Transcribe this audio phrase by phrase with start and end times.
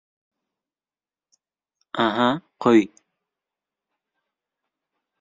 [2.05, 2.27] —Aha,
[2.67, 2.81] qo‘y!..